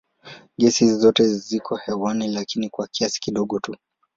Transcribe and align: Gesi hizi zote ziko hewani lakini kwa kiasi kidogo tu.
Gesi 0.57 0.83
hizi 0.85 0.95
zote 0.99 1.27
ziko 1.27 1.75
hewani 1.75 2.27
lakini 2.27 2.69
kwa 2.69 2.87
kiasi 2.87 3.19
kidogo 3.19 3.59
tu. 3.59 3.77